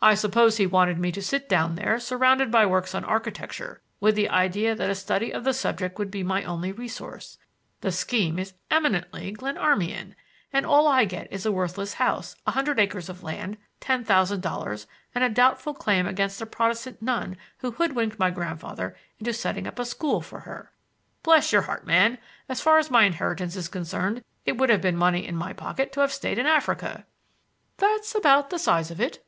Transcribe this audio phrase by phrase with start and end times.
[0.00, 4.14] "I suppose he wanted me to sit down there, surrounded by works on architecture, with
[4.14, 7.36] the idea that a study of the subject would be my only resource.
[7.80, 10.14] The scheme is eminently Glenarmian!
[10.52, 14.40] And all I get is a worthless house, a hundred acres of land, ten thousand
[14.40, 19.66] dollars, and a doubtful claim against a Protestant nun who hoodwinked my grandfather into setting
[19.66, 20.70] up a school for her.
[21.24, 22.18] Bless your heart, man,
[22.48, 25.90] so far as my inheritance is concerned it would have been money in my pocket
[25.94, 27.06] to have stayed in Africa."
[27.78, 29.24] "That's about the size of it."